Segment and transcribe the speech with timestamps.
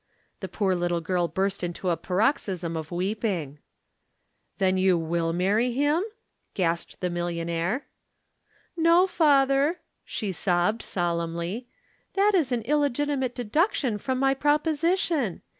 [0.39, 3.59] The poor little girl burst into a paroxysm of weeping.
[4.57, 6.01] "Then you will marry him?"
[6.55, 7.85] gasped the millionaire.
[8.75, 11.67] "No, father," she sobbed solemnly,
[12.15, 15.43] "that is an illegitimate deduction from my proposition.